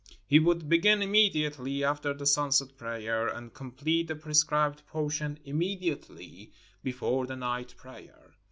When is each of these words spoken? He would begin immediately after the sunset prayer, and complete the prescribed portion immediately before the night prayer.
He 0.25 0.39
would 0.39 0.67
begin 0.67 1.03
immediately 1.03 1.83
after 1.83 2.11
the 2.11 2.25
sunset 2.25 2.75
prayer, 2.75 3.27
and 3.27 3.53
complete 3.53 4.07
the 4.07 4.15
prescribed 4.15 4.83
portion 4.87 5.37
immediately 5.45 6.53
before 6.81 7.27
the 7.27 7.35
night 7.35 7.75
prayer. 7.77 8.31